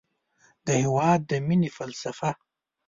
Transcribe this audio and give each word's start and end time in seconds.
د 0.65 0.67
هېواد 0.83 1.19
د 1.29 1.31
مینې 1.47 1.69
فلسفه 1.77 2.29